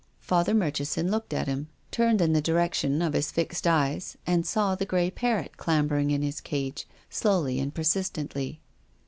Father 0.19 0.55
Murchison 0.55 1.11
looked 1.11 1.31
at 1.31 1.45
him, 1.45 1.67
turned 1.91 2.21
in 2.21 2.33
the 2.33 2.41
direction 2.41 3.03
of 3.03 3.13
his 3.13 3.29
fixed 3.29 3.67
eyes 3.67 4.17
and 4.25 4.47
saw 4.47 4.73
the 4.73 4.83
grey 4.83 5.11
parrot 5.11 5.57
clambering 5.57 6.09
in 6.09 6.23
its 6.23 6.41
cage, 6.41 6.87
slowly 7.11 7.59
and 7.59 7.71
per 7.75 7.83
sistently. 7.83 8.57